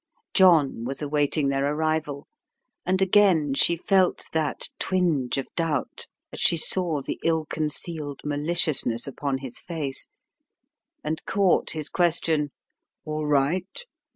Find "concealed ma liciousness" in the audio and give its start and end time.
7.45-9.05